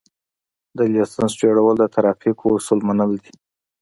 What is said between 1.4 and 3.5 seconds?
جوړول د ترافیکو اصول منل دي